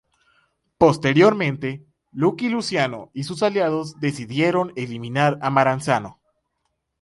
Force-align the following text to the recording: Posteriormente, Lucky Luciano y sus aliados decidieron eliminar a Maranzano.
Posteriormente, 0.79 1.85
Lucky 2.11 2.49
Luciano 2.49 3.11
y 3.13 3.21
sus 3.21 3.43
aliados 3.43 3.99
decidieron 3.99 4.73
eliminar 4.75 5.37
a 5.43 5.51
Maranzano. 5.51 6.19